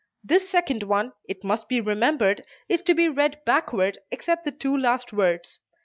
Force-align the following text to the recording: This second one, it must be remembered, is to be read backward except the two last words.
This 0.23 0.49
second 0.49 0.81
one, 0.81 1.13
it 1.27 1.43
must 1.43 1.69
be 1.69 1.79
remembered, 1.79 2.43
is 2.67 2.81
to 2.85 2.95
be 2.95 3.07
read 3.07 3.45
backward 3.45 3.99
except 4.09 4.45
the 4.45 4.51
two 4.51 4.75
last 4.75 5.13
words. 5.13 5.59